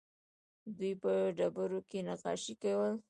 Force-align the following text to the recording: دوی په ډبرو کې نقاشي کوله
دوی 0.77 0.93
په 1.03 1.11
ډبرو 1.37 1.79
کې 1.89 1.99
نقاشي 2.07 2.53
کوله 2.61 2.91